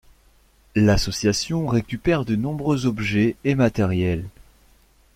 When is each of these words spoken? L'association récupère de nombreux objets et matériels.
L'association 0.73 1.67
récupère 1.67 2.25
de 2.25 2.35
nombreux 2.35 2.87
objets 2.87 3.35
et 3.43 3.53
matériels. 3.53 4.25